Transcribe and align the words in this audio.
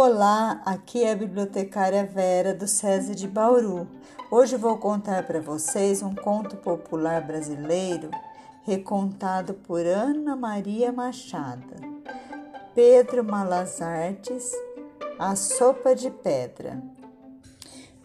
Olá, 0.00 0.62
aqui 0.64 1.02
é 1.02 1.10
a 1.10 1.16
bibliotecária 1.16 2.06
Vera 2.06 2.54
do 2.54 2.68
SESI 2.68 3.16
de 3.16 3.26
Bauru. 3.26 3.88
Hoje 4.30 4.56
vou 4.56 4.78
contar 4.78 5.26
para 5.26 5.40
vocês 5.40 6.04
um 6.04 6.14
conto 6.14 6.56
popular 6.56 7.20
brasileiro 7.20 8.08
recontado 8.62 9.54
por 9.54 9.84
Ana 9.84 10.36
Maria 10.36 10.92
Machado. 10.92 11.74
Pedro 12.76 13.24
Malazartes, 13.24 14.52
A 15.18 15.34
Sopa 15.34 15.96
de 15.96 16.12
Pedra. 16.12 16.80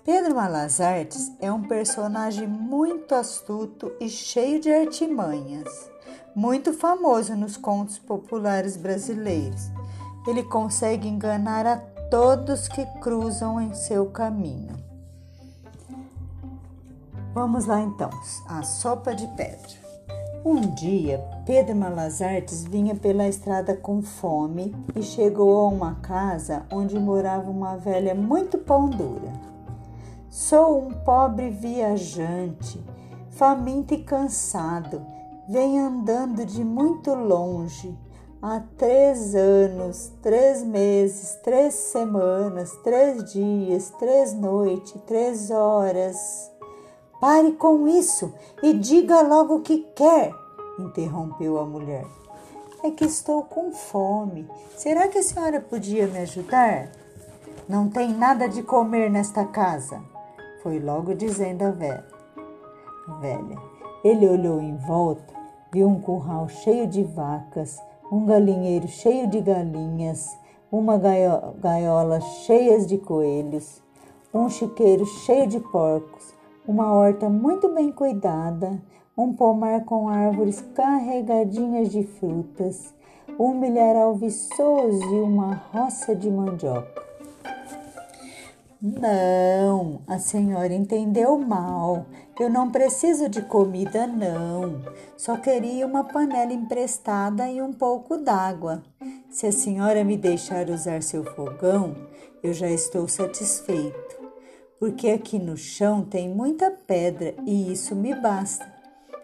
Pedro 0.04 0.34
Malazartes 0.34 1.32
é 1.40 1.52
um 1.52 1.62
personagem 1.62 2.48
muito 2.48 3.14
astuto 3.14 3.92
e 4.00 4.10
cheio 4.10 4.60
de 4.60 4.74
artimanhas, 4.74 5.92
muito 6.36 6.74
famoso 6.74 7.36
nos 7.36 7.56
contos 7.56 8.00
populares 8.00 8.76
brasileiros 8.76 9.70
ele 10.28 10.44
consegue 10.44 11.08
enganar 11.08 11.66
a 11.66 11.78
todos 12.10 12.68
que 12.68 12.86
cruzam 13.02 13.60
em 13.60 13.74
seu 13.74 14.06
caminho. 14.08 14.76
Vamos 17.34 17.66
lá 17.66 17.82
então, 17.82 18.10
a 18.48 18.62
sopa 18.62 19.16
de 19.16 19.26
pedra. 19.36 19.84
Um 20.46 20.60
dia, 20.60 21.20
Pedro 21.46 21.76
Malazartes 21.76 22.64
vinha 22.66 22.94
pela 22.94 23.28
estrada 23.28 23.76
com 23.76 24.02
fome 24.02 24.76
e 24.94 25.02
chegou 25.02 25.58
a 25.58 25.70
uma 25.70 25.96
casa 25.96 26.66
onde 26.72 27.00
morava 27.00 27.50
uma 27.50 27.78
velha 27.78 28.14
muito 28.14 28.58
pão 28.58 28.90
dura. 28.90 29.32
Sou 30.30 30.86
um 30.86 30.92
pobre 30.92 31.50
viajante, 31.50 32.84
faminto 33.32 33.94
e 33.94 34.04
cansado, 34.04 35.02
venho 35.48 35.86
andando 35.88 36.46
de 36.46 36.64
muito 36.64 37.14
longe 37.14 37.98
há 38.44 38.62
três 38.78 39.34
anos, 39.36 40.12
três 40.22 40.62
meses, 40.64 41.36
três 41.42 41.74
semanas, 41.76 42.76
três 42.84 43.32
dias, 43.32 43.90
três 43.92 44.34
noites, 44.34 44.94
três 45.08 45.50
horas. 45.50 46.52
Pare 47.22 47.54
com 47.54 47.88
isso 47.88 48.34
e 48.62 48.74
diga 48.74 49.22
logo 49.22 49.56
o 49.56 49.62
que 49.62 49.78
quer, 49.96 50.34
interrompeu 50.78 51.58
a 51.58 51.66
mulher. 51.66 52.06
É 52.84 52.92
que 52.92 53.06
estou 53.06 53.44
com 53.44 53.72
fome. 53.72 54.46
Será 54.76 55.08
que 55.08 55.20
a 55.20 55.24
senhora 55.24 55.62
podia 55.62 56.06
me 56.06 56.18
ajudar? 56.18 56.92
Não 57.70 57.88
tem 57.88 58.14
nada 58.14 58.50
de 58.50 58.62
comer 58.62 59.10
nesta 59.10 59.46
casa, 59.46 60.02
foi 60.62 60.80
logo 60.80 61.16
dizendo 61.16 61.64
a 61.64 61.72
velha. 61.72 62.06
velha. 63.22 63.58
Ele 64.04 64.28
olhou 64.28 64.60
em 64.60 64.76
volta, 64.76 65.34
viu 65.72 65.88
um 65.88 66.02
curral 66.02 66.50
cheio 66.50 66.86
de 66.86 67.04
vacas 67.06 67.80
um 68.14 68.28
galinheiro 68.28 68.88
cheio 68.88 69.26
de 69.26 69.42
galinhas, 69.42 70.38
uma 70.72 71.00
gaiola 71.00 72.22
cheia 72.22 72.80
de 72.86 73.00
coelhos, 73.00 73.82
um 74.32 74.48
chiqueiro 74.48 75.04
cheio 75.04 75.48
de 75.48 75.60
porcos, 75.60 76.32
uma 76.68 76.94
horta 76.94 77.28
muito 77.28 77.74
bem 77.74 77.92
cuidada, 77.92 78.80
um 79.18 79.34
pomar 79.34 79.84
com 79.86 80.08
árvores 80.08 80.62
carregadinhas 80.76 81.90
de 81.90 82.04
frutas, 82.04 82.94
um 83.40 83.56
milharal 83.56 84.14
viçoso 84.14 85.04
e 85.12 85.20
uma 85.20 85.56
roça 85.74 86.16
de 86.16 86.30
mandioca. 86.30 87.13
Não, 88.86 90.02
a 90.06 90.20
senhora 90.20 90.74
entendeu 90.74 91.40
mal. 91.40 92.06
Eu 92.38 92.50
não 92.50 92.70
preciso 92.70 93.30
de 93.30 93.42
comida, 93.42 94.06
não. 94.06 94.82
Só 95.16 95.38
queria 95.38 95.88
uma 95.88 96.04
panela 96.04 96.52
emprestada 96.52 97.48
e 97.48 97.62
um 97.62 97.72
pouco 97.72 98.18
d'água. 98.18 98.84
Se 99.30 99.48
a 99.48 99.54
senhora 99.54 100.04
me 100.04 100.18
deixar 100.18 100.70
usar 100.70 101.02
seu 101.02 101.24
fogão, 101.24 101.96
eu 102.44 102.52
já 102.52 102.70
estou 102.70 103.08
satisfeito, 103.08 104.18
porque 104.78 105.12
aqui 105.12 105.40
no 105.40 105.56
chão 105.56 106.04
tem 106.04 106.28
muita 106.28 106.70
pedra 106.70 107.36
e 107.46 107.72
isso 107.72 107.96
me 107.96 108.14
basta. 108.14 108.68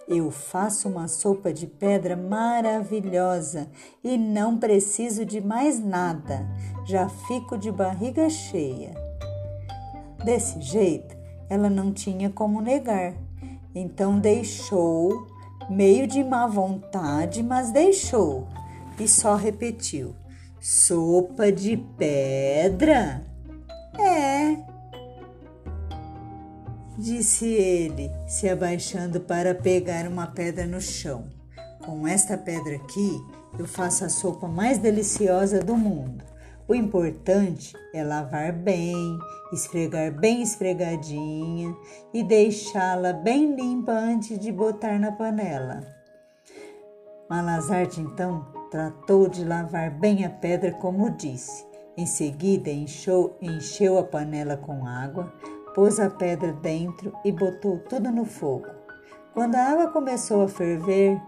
Eu 0.08 0.32
faço 0.32 0.88
uma 0.88 1.10
sopa 1.10 1.52
de 1.52 1.68
pedra 1.68 2.16
maravilhosa 2.16 3.70
e 4.02 4.18
não 4.18 4.58
preciso 4.58 5.26
de 5.26 5.42
mais 5.42 5.82
nada. 5.82 6.48
Já 6.86 7.10
fico 7.10 7.58
de 7.58 7.70
barriga 7.70 8.30
cheia. 8.30 9.09
Desse 10.24 10.62
jeito, 10.62 11.16
ela 11.50 11.70
não 11.70 11.92
tinha 11.92 12.30
como 12.30 12.62
negar. 12.62 13.14
Então 13.74 14.20
deixou, 14.20 15.28
meio 15.70 16.08
de 16.08 16.24
má 16.24 16.48
vontade, 16.48 17.42
mas 17.44 17.72
deixou. 17.72 18.48
E 19.00 19.08
só 19.08 19.36
repetiu: 19.36 20.16
Sopa 20.60 21.52
de 21.52 21.78
pedra? 21.98 23.24
É, 23.98 24.58
disse 27.00 27.46
ele, 27.46 28.12
se 28.28 28.50
abaixando 28.50 29.22
para 29.22 29.56
pegar 29.56 30.08
uma 30.08 30.28
pedra 30.28 30.68
no 30.68 30.82
chão. 30.82 31.28
Com 31.86 32.08
esta 32.08 32.38
pedra 32.38 32.76
aqui, 32.76 33.18
eu 33.58 33.66
faço 33.66 34.06
a 34.06 34.10
sopa 34.10 34.48
mais 34.48 34.78
deliciosa 34.78 35.60
do 35.60 35.76
mundo. 35.76 36.24
O 36.70 36.76
importante 36.76 37.76
é 37.92 38.04
lavar 38.04 38.54
bem, 38.54 39.18
esfregar 39.52 40.12
bem 40.12 40.44
esfregadinha 40.44 41.76
e 42.14 42.22
deixá-la 42.22 43.12
bem 43.12 43.56
limpa 43.56 43.92
antes 43.92 44.38
de 44.38 44.52
botar 44.52 45.00
na 45.00 45.12
panela. 45.12 45.82
Malazarte 47.28 48.00
então 48.00 48.46
tratou 48.70 49.28
de 49.28 49.44
lavar 49.44 49.90
bem 49.90 50.24
a 50.24 50.30
pedra 50.30 50.72
como 50.74 51.10
disse. 51.10 51.66
Em 51.98 52.06
seguida 52.06 52.70
encheu, 52.70 53.36
encheu 53.42 53.98
a 53.98 54.04
panela 54.04 54.56
com 54.56 54.86
água, 54.86 55.34
pôs 55.74 56.00
a 56.00 56.08
pedra 56.08 56.54
dentro 56.54 57.12
e 57.26 57.32
botou 57.32 57.80
tudo 57.80 58.12
no 58.12 58.26
fogo. 58.26 58.68
Quando 59.34 59.56
a 59.56 59.72
água 59.72 59.88
começou 59.88 60.44
a 60.44 60.48
ferver, 60.48 61.20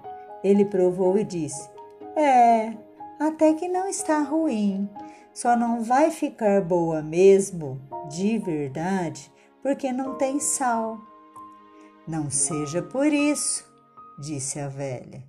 ele 0.44 0.66
provou 0.66 1.18
e 1.18 1.24
disse: 1.24 1.68
É, 2.16 2.78
até 3.20 3.56
que 3.56 3.68
não 3.68 3.88
está 3.88 4.20
ruim. 4.20 4.88
Só 5.34 5.56
não 5.56 5.84
vai 5.84 6.12
ficar 6.12 6.62
boa 6.62 7.02
mesmo, 7.02 7.82
de 8.10 8.38
verdade, 8.38 9.32
porque 9.62 9.92
não 9.92 10.18
tem 10.18 10.40
sal. 10.40 11.00
Não 12.08 12.30
seja 12.30 12.82
por 12.82 13.08
isso, 13.14 13.66
disse 14.20 14.60
a 14.60 14.68
velha. 14.68 15.24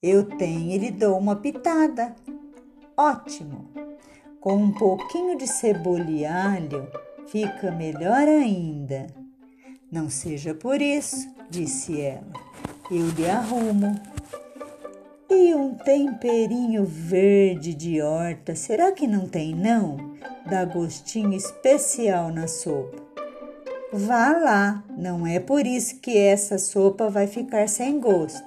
Eu 0.00 0.24
tenho 0.36 0.70
e 0.70 0.78
lhe 0.78 0.90
dou 0.90 1.18
uma 1.18 1.36
pitada. 1.36 2.14
Ótimo! 2.96 3.68
Com 4.40 4.54
um 4.54 4.72
pouquinho 4.72 5.36
de 5.36 5.46
cebola 5.48 6.08
e 6.08 6.24
alho, 6.24 6.88
fica 7.26 7.72
melhor 7.72 8.28
ainda. 8.28 9.08
Não 9.90 10.08
seja 10.08 10.54
por 10.54 10.80
isso, 10.80 11.28
disse 11.50 12.00
ela. 12.00 12.32
Eu 12.90 13.08
lhe 13.08 13.28
arrumo. 13.28 14.00
E 15.30 15.54
um 15.54 15.74
temperinho 15.74 16.86
verde 16.86 17.74
de 17.74 18.00
horta, 18.00 18.54
será 18.54 18.92
que 18.92 19.06
não 19.06 19.28
tem 19.28 19.54
não? 19.54 20.14
Dá 20.48 20.64
gostinho 20.64 21.34
especial 21.34 22.30
na 22.30 22.48
sopa. 22.48 22.96
Vá 23.92 24.32
lá, 24.32 24.84
não 24.96 25.26
é 25.26 25.38
por 25.38 25.66
isso 25.66 26.00
que 26.00 26.16
essa 26.16 26.56
sopa 26.58 27.10
vai 27.10 27.26
ficar 27.26 27.68
sem 27.68 28.00
gosto. 28.00 28.42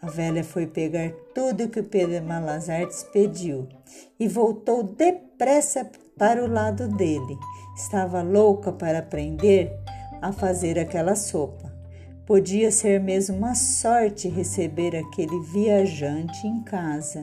A 0.00 0.06
velha 0.06 0.42
foi 0.42 0.66
pegar 0.66 1.10
tudo 1.34 1.68
que 1.68 1.80
o 1.80 1.84
Pedro 1.84 2.24
Malazartes 2.24 3.02
pediu 3.04 3.68
e 4.18 4.26
voltou 4.26 4.82
depressa 4.82 5.90
para 6.16 6.42
o 6.42 6.46
lado 6.46 6.88
dele. 6.88 7.38
Estava 7.76 8.22
louca 8.22 8.72
para 8.72 9.00
aprender 9.00 9.70
a 10.22 10.32
fazer 10.32 10.78
aquela 10.78 11.14
sopa. 11.14 11.73
Podia 12.26 12.70
ser 12.70 12.98
mesmo 13.00 13.36
uma 13.36 13.54
sorte 13.54 14.28
receber 14.28 14.96
aquele 14.96 15.38
viajante 15.40 16.46
em 16.46 16.62
casa. 16.62 17.22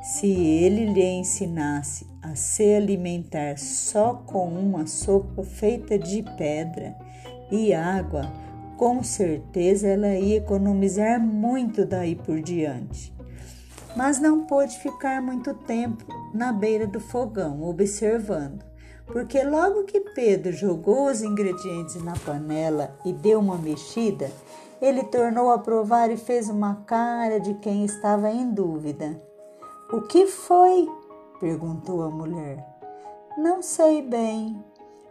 Se 0.00 0.28
ele 0.28 0.92
lhe 0.92 1.02
ensinasse 1.02 2.06
a 2.22 2.36
se 2.36 2.72
alimentar 2.72 3.58
só 3.58 4.14
com 4.14 4.46
uma 4.48 4.86
sopa 4.86 5.42
feita 5.42 5.98
de 5.98 6.22
pedra 6.36 6.96
e 7.50 7.74
água, 7.74 8.32
com 8.76 9.02
certeza 9.02 9.88
ela 9.88 10.14
ia 10.14 10.36
economizar 10.36 11.20
muito 11.20 11.84
daí 11.84 12.14
por 12.14 12.40
diante. 12.40 13.12
Mas 13.96 14.20
não 14.20 14.46
pôde 14.46 14.78
ficar 14.78 15.20
muito 15.20 15.52
tempo 15.52 16.06
na 16.32 16.52
beira 16.52 16.86
do 16.86 17.00
fogão 17.00 17.64
observando 17.64 18.67
porque 19.08 19.42
logo 19.42 19.84
que 19.84 20.00
Pedro 20.00 20.52
jogou 20.52 21.06
os 21.06 21.22
ingredientes 21.22 22.02
na 22.02 22.14
panela 22.24 22.94
e 23.04 23.12
deu 23.12 23.40
uma 23.40 23.56
mexida, 23.56 24.30
ele 24.80 25.02
tornou 25.04 25.50
a 25.50 25.58
provar 25.58 26.10
e 26.10 26.16
fez 26.16 26.48
uma 26.48 26.82
cara 26.86 27.40
de 27.40 27.54
quem 27.54 27.84
estava 27.84 28.30
em 28.30 28.50
dúvida. 28.50 29.20
O 29.90 30.02
que 30.02 30.26
foi? 30.26 30.88
perguntou 31.40 32.02
a 32.02 32.10
mulher. 32.10 32.64
Não 33.36 33.62
sei 33.62 34.02
bem. 34.02 34.62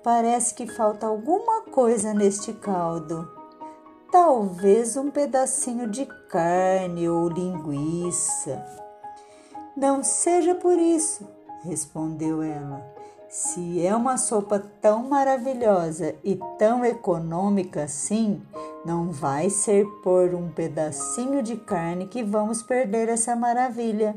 Parece 0.03 0.53
que 0.53 0.67
falta 0.67 1.05
alguma 1.07 1.63
coisa 1.63 2.13
neste 2.13 2.53
caldo. 2.53 3.29
Talvez 4.11 4.95
um 4.95 5.09
pedacinho 5.11 5.87
de 5.89 6.05
carne 6.29 7.09
ou 7.09 7.27
linguiça. 7.27 8.63
Não 9.75 10.03
seja 10.03 10.55
por 10.55 10.77
isso, 10.77 11.27
respondeu 11.63 12.41
ela. 12.41 12.95
Se 13.29 13.85
é 13.85 13.93
uma 13.93 14.17
sopa 14.17 14.57
tão 14.81 15.09
maravilhosa 15.09 16.15
e 16.23 16.39
tão 16.57 16.85
econômica 16.85 17.83
assim, 17.83 18.41
não 18.85 19.11
vai 19.11 19.49
ser 19.49 19.85
por 20.01 20.33
um 20.33 20.49
pedacinho 20.49 21.43
de 21.43 21.57
carne 21.57 22.07
que 22.07 22.23
vamos 22.23 22.63
perder 22.63 23.09
essa 23.09 23.35
maravilha. 23.35 24.15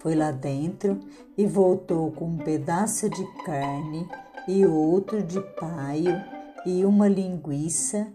Foi 0.00 0.14
lá 0.14 0.30
dentro 0.30 0.98
e 1.36 1.44
voltou 1.44 2.10
com 2.12 2.24
um 2.24 2.38
pedaço 2.38 3.10
de 3.10 3.24
carne 3.44 4.08
e 4.46 4.64
outro 4.64 5.22
de 5.22 5.38
paio 5.60 6.24
e 6.64 6.86
uma 6.86 7.06
linguiça. 7.06 8.06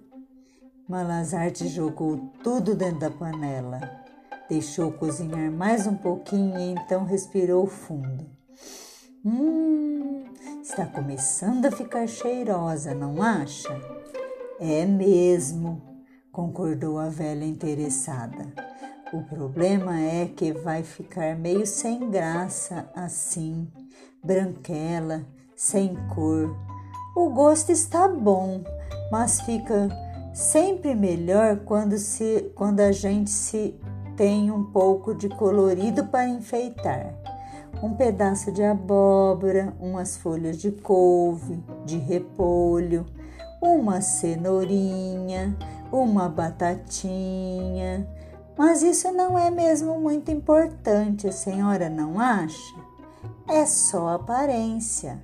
Malazarte 0.89 1.67
jogou 1.67 2.17
tudo 2.43 2.73
dentro 2.73 3.01
da 3.01 3.11
panela, 3.11 3.79
deixou 4.49 4.91
cozinhar 4.91 5.51
mais 5.51 5.85
um 5.85 5.95
pouquinho 5.95 6.57
e 6.57 6.71
então 6.71 7.05
respirou 7.05 7.67
fundo. 7.67 8.42
Hum, 9.25 10.25
está 10.61 10.85
começando 10.85 11.65
a 11.65 11.71
ficar 11.71 12.05
cheirosa, 12.07 12.93
não 12.93 13.23
acha? 13.23 13.73
É 14.59 14.85
mesmo, 14.85 15.81
concordou 16.29 16.99
a 16.99 17.07
velha 17.07 17.45
interessada. 17.45 18.51
O 19.13 19.23
problema 19.23 19.97
é 19.97 20.25
que 20.25 20.51
vai 20.51 20.83
ficar 20.83 21.37
meio 21.37 21.65
sem 21.65 22.11
graça 22.11 22.85
assim, 22.93 23.65
branquela, 24.21 25.25
sem 25.55 25.95
cor. 26.13 26.53
O 27.15 27.29
gosto 27.29 27.71
está 27.71 28.09
bom, 28.09 28.61
mas 29.09 29.39
fica 29.39 29.87
sempre 30.33 30.93
melhor 30.93 31.59
quando, 31.59 31.97
se, 31.97 32.51
quando 32.55 32.81
a 32.81 32.91
gente 32.91 33.29
se 33.29 33.73
tem 34.17 34.51
um 34.51 34.65
pouco 34.65 35.15
de 35.15 35.29
colorido 35.29 36.07
para 36.07 36.27
enfeitar 36.27 37.32
um 37.81 37.93
pedaço 37.93 38.51
de 38.51 38.63
abóbora, 38.63 39.73
umas 39.79 40.17
folhas 40.17 40.57
de 40.57 40.71
couve, 40.71 41.63
de 41.85 41.97
repolho, 41.97 43.05
uma 43.61 44.01
cenourinha, 44.01 45.57
uma 45.91 46.27
batatinha. 46.29 48.07
Mas 48.57 48.83
isso 48.83 49.11
não 49.11 49.37
é 49.37 49.49
mesmo 49.49 49.99
muito 49.99 50.29
importante, 50.29 51.27
a 51.27 51.31
senhora 51.31 51.89
não 51.89 52.19
acha? 52.19 52.75
É 53.47 53.65
só 53.65 54.09
aparência. 54.09 55.21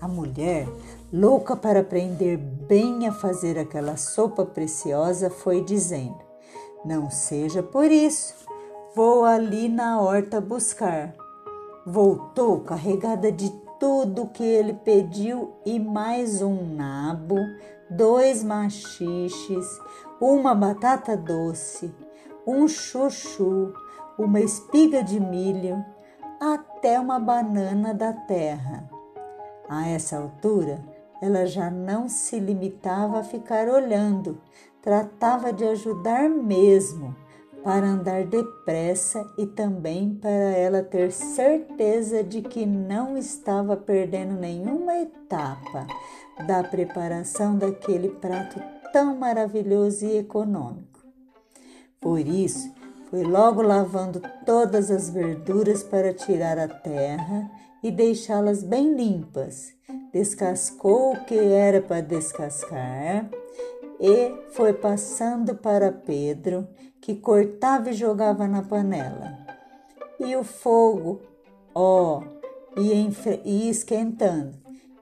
A 0.00 0.08
mulher, 0.08 0.66
louca 1.12 1.54
para 1.54 1.80
aprender 1.80 2.36
bem 2.36 3.06
a 3.06 3.12
fazer 3.12 3.56
aquela 3.56 3.96
sopa 3.96 4.44
preciosa, 4.44 5.30
foi 5.30 5.62
dizendo: 5.62 6.18
Não 6.84 7.08
seja 7.08 7.62
por 7.62 7.88
isso, 7.88 8.34
vou 8.96 9.24
ali 9.24 9.68
na 9.68 10.00
horta 10.00 10.40
buscar. 10.40 11.14
Voltou 11.84 12.60
carregada 12.60 13.32
de 13.32 13.50
tudo 13.80 14.28
que 14.28 14.44
ele 14.44 14.72
pediu 14.72 15.54
e 15.66 15.80
mais 15.80 16.40
um 16.40 16.76
nabo, 16.76 17.36
dois 17.90 18.44
machiches, 18.44 19.66
uma 20.20 20.54
batata 20.54 21.16
doce, 21.16 21.92
um 22.46 22.68
chuchu, 22.68 23.74
uma 24.16 24.38
espiga 24.38 25.02
de 25.02 25.18
milho, 25.18 25.84
até 26.40 27.00
uma 27.00 27.18
banana 27.18 27.92
da 27.92 28.12
terra. 28.12 28.88
A 29.68 29.88
essa 29.88 30.18
altura, 30.18 30.80
ela 31.20 31.46
já 31.46 31.68
não 31.68 32.08
se 32.08 32.38
limitava 32.38 33.18
a 33.18 33.24
ficar 33.24 33.66
olhando, 33.68 34.40
tratava 34.80 35.52
de 35.52 35.64
ajudar 35.64 36.28
mesmo 36.28 37.21
para 37.62 37.86
andar 37.86 38.24
depressa 38.24 39.24
e 39.38 39.46
também 39.46 40.14
para 40.14 40.30
ela 40.30 40.82
ter 40.82 41.12
certeza 41.12 42.22
de 42.22 42.42
que 42.42 42.66
não 42.66 43.16
estava 43.16 43.76
perdendo 43.76 44.34
nenhuma 44.34 44.96
etapa 44.98 45.86
da 46.46 46.64
preparação 46.64 47.56
daquele 47.56 48.08
prato 48.08 48.60
tão 48.92 49.16
maravilhoso 49.16 50.04
e 50.04 50.18
econômico. 50.18 51.00
Por 52.00 52.18
isso, 52.18 52.70
foi 53.08 53.22
logo 53.22 53.62
lavando 53.62 54.20
todas 54.44 54.90
as 54.90 55.08
verduras 55.08 55.82
para 55.82 56.12
tirar 56.12 56.58
a 56.58 56.68
terra 56.68 57.50
e 57.82 57.90
deixá-las 57.90 58.62
bem 58.62 58.94
limpas. 58.94 59.72
Descascou 60.12 61.12
o 61.12 61.24
que 61.24 61.38
era 61.38 61.80
para 61.80 62.00
descascar 62.00 63.28
e 64.00 64.34
foi 64.50 64.72
passando 64.72 65.54
para 65.54 65.92
Pedro 65.92 66.66
que 67.02 67.16
cortava 67.16 67.90
e 67.90 67.94
jogava 67.94 68.46
na 68.46 68.62
panela. 68.62 69.36
E 70.20 70.36
o 70.36 70.44
fogo, 70.44 71.20
ó, 71.74 72.22
ia, 72.76 72.94
ia 73.44 73.70
esquentando. 73.70 74.56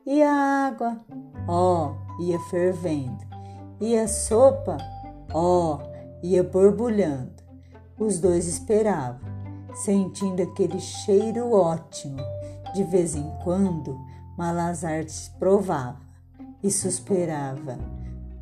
E 0.07 0.23
a 0.23 0.33
água, 0.67 0.99
ó, 1.47 1.93
ia 2.19 2.41
fervendo. 2.49 3.23
E 3.79 3.99
a 3.99 4.09
sopa, 4.09 4.79
ó, 5.33 5.79
ia 6.23 6.43
borbulhando. 6.43 7.35
Os 7.99 8.19
dois 8.19 8.49
esperavam, 8.49 9.21
sentindo 9.85 10.43
aquele 10.43 10.81
cheiro 10.81 11.53
ótimo. 11.53 12.17
De 12.75 12.83
vez 12.83 13.15
em 13.15 13.31
quando, 13.45 13.95
Malazarte 14.39 15.31
provava 15.39 16.01
e 16.63 16.71
suspirava. 16.71 17.79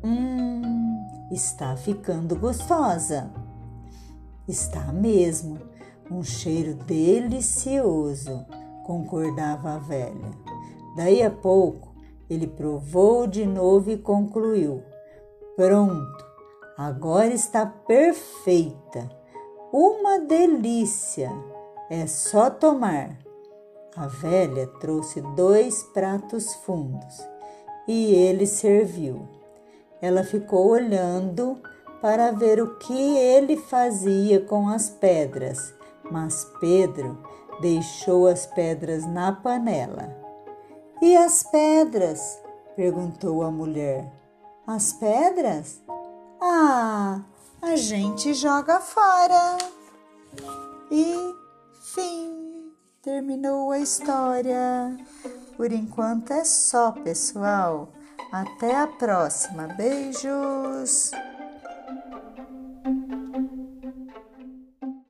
Hum, 0.01 1.05
está 1.29 1.75
ficando 1.75 2.37
gostosa. 2.37 3.29
Está 4.49 4.91
mesmo, 4.91 5.59
um 6.09 6.23
cheiro 6.23 6.73
delicioso, 6.73 8.43
concordava 8.83 9.75
a 9.75 9.77
velha. 9.77 10.31
Daí 10.95 11.21
a 11.21 11.29
pouco, 11.29 11.93
ele 12.27 12.47
provou 12.47 13.27
de 13.27 13.45
novo 13.45 13.91
e 13.91 13.97
concluiu: 13.97 14.81
Pronto, 15.55 16.25
agora 16.75 17.31
está 17.31 17.63
perfeita. 17.63 19.07
Uma 19.71 20.19
delícia! 20.21 21.29
É 21.87 22.07
só 22.07 22.49
tomar. 22.49 23.19
A 23.95 24.07
velha 24.07 24.65
trouxe 24.79 25.21
dois 25.35 25.83
pratos 25.93 26.55
fundos 26.55 27.23
e 27.87 28.15
ele 28.15 28.47
serviu. 28.47 29.27
Ela 30.01 30.23
ficou 30.23 30.69
olhando 30.69 31.61
para 32.01 32.31
ver 32.31 32.61
o 32.61 32.77
que 32.77 33.17
ele 33.17 33.57
fazia 33.57 34.39
com 34.41 34.69
as 34.69 34.89
pedras, 34.89 35.73
mas 36.09 36.45
Pedro 36.59 37.17
deixou 37.61 38.27
as 38.27 38.45
pedras 38.45 39.05
na 39.05 39.31
panela. 39.31 40.15
E 41.01 41.15
as 41.15 41.43
pedras? 41.43 42.39
perguntou 42.75 43.43
a 43.43 43.51
mulher. 43.51 44.09
As 44.65 44.93
pedras? 44.93 45.81
Ah, 46.41 47.21
a 47.61 47.75
gente 47.75 48.33
joga 48.33 48.79
fora. 48.79 49.57
E 50.91 51.35
fim, 51.81 52.71
terminou 53.01 53.71
a 53.71 53.79
história. 53.79 54.97
Por 55.57 55.71
enquanto 55.71 56.31
é 56.31 56.45
só, 56.45 56.91
pessoal. 56.91 57.89
Até 58.31 58.75
a 58.75 58.87
próxima. 58.87 59.67
Beijos! 59.67 61.11